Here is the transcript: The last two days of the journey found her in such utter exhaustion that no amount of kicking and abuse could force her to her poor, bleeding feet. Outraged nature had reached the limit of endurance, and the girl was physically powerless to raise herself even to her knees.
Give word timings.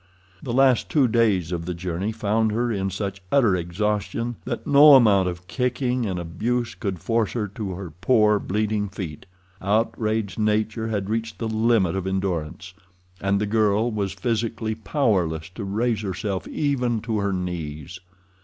The 0.41 0.51
last 0.51 0.89
two 0.89 1.07
days 1.07 1.51
of 1.51 1.67
the 1.67 1.75
journey 1.75 2.11
found 2.11 2.51
her 2.53 2.71
in 2.71 2.89
such 2.89 3.21
utter 3.31 3.55
exhaustion 3.55 4.35
that 4.45 4.65
no 4.65 4.95
amount 4.95 5.29
of 5.29 5.45
kicking 5.45 6.07
and 6.07 6.19
abuse 6.19 6.73
could 6.73 6.97
force 6.97 7.33
her 7.33 7.47
to 7.49 7.73
her 7.75 7.91
poor, 8.01 8.39
bleeding 8.39 8.89
feet. 8.89 9.27
Outraged 9.61 10.39
nature 10.39 10.87
had 10.87 11.07
reached 11.11 11.37
the 11.37 11.47
limit 11.47 11.95
of 11.95 12.07
endurance, 12.07 12.73
and 13.21 13.39
the 13.39 13.45
girl 13.45 13.91
was 13.91 14.13
physically 14.13 14.73
powerless 14.73 15.49
to 15.49 15.63
raise 15.63 16.01
herself 16.01 16.47
even 16.47 16.99
to 17.01 17.19
her 17.19 17.31
knees. 17.31 17.99